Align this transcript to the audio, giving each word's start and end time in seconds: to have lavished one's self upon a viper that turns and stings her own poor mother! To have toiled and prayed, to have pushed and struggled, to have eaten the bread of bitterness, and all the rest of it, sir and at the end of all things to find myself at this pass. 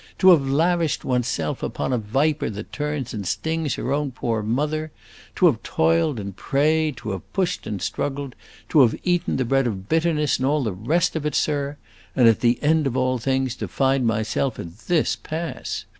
to 0.17 0.29
have 0.31 0.41
lavished 0.49 1.05
one's 1.05 1.27
self 1.27 1.61
upon 1.61 1.93
a 1.93 1.97
viper 1.99 2.49
that 2.49 2.71
turns 2.73 3.13
and 3.13 3.27
stings 3.27 3.75
her 3.75 3.93
own 3.93 4.09
poor 4.09 4.41
mother! 4.41 4.91
To 5.35 5.45
have 5.45 5.61
toiled 5.61 6.19
and 6.19 6.35
prayed, 6.35 6.97
to 6.97 7.11
have 7.11 7.33
pushed 7.33 7.67
and 7.67 7.79
struggled, 7.79 8.33
to 8.69 8.81
have 8.81 8.95
eaten 9.03 9.37
the 9.37 9.45
bread 9.45 9.67
of 9.67 9.87
bitterness, 9.87 10.37
and 10.37 10.45
all 10.47 10.63
the 10.63 10.73
rest 10.73 11.15
of 11.15 11.23
it, 11.23 11.35
sir 11.35 11.77
and 12.15 12.27
at 12.27 12.39
the 12.39 12.57
end 12.63 12.87
of 12.87 12.97
all 12.97 13.19
things 13.19 13.55
to 13.57 13.67
find 13.67 14.07
myself 14.07 14.57
at 14.57 14.75
this 14.87 15.15
pass. 15.15 15.85